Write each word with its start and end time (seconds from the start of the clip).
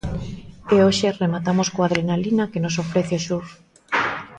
E 0.73 0.77
hoxe 0.85 1.07
rematamos 1.21 1.67
coa 1.73 1.85
adrenalina 1.89 2.49
que 2.51 2.63
nos 2.63 2.75
ofrece 2.83 3.13
o 3.19 3.23
surf. 3.27 3.49